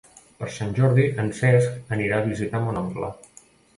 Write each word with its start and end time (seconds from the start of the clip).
Per 0.37 0.47
Sant 0.53 0.71
Jordi 0.77 1.03
en 1.23 1.29
Cesc 1.41 1.95
anirà 1.99 2.17
a 2.23 2.27
visitar 2.31 2.63
mon 2.65 2.81
oncle. 2.85 3.11